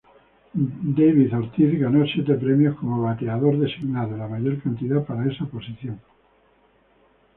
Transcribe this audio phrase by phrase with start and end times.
[0.97, 5.99] David Ortiz ganó siete premios como bateador designado, la mayor cantidad para esa posición.